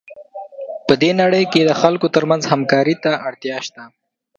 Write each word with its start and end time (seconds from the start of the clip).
په 0.87 0.93
دې 1.01 1.11
نړۍ 1.21 1.43
کې 1.51 1.61
د 1.65 1.71
خلکو 1.81 2.07
ترمنځ 2.15 2.43
همکارۍ 2.51 2.95
ته 3.03 3.11
اړتیا 3.27 3.57
شته. 3.67 3.83